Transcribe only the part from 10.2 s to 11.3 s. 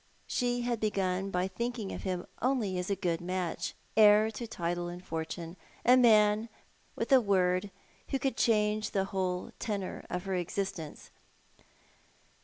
her existence.